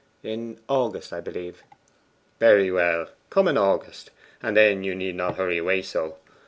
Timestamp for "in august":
0.23-1.13, 3.47-4.09